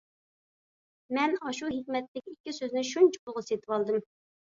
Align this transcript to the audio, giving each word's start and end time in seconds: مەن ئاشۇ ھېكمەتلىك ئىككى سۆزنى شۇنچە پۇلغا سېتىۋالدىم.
مەن 1.17 1.37
ئاشۇ 1.45 1.71
ھېكمەتلىك 1.75 2.35
ئىككى 2.35 2.57
سۆزنى 2.63 2.87
شۇنچە 2.93 3.25
پۇلغا 3.25 3.49
سېتىۋالدىم. 3.53 4.07